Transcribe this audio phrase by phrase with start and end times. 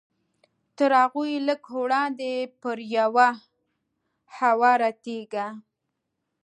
[0.77, 3.27] تر هغوی لږ وړاندې پر یوه
[4.37, 5.47] هواره تیږه.